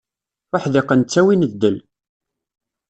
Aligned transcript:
Uḥdiqen 0.55 1.01
ttawin 1.03 1.43
ddel. 1.51 1.77